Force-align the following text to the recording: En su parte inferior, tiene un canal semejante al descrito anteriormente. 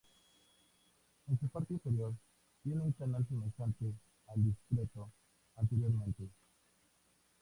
En 1.29 1.39
su 1.39 1.47
parte 1.49 1.73
inferior, 1.75 2.15
tiene 2.63 2.81
un 2.81 2.91
canal 2.93 3.23
semejante 3.27 3.93
al 4.29 4.43
descrito 4.43 5.11
anteriormente. 5.57 6.27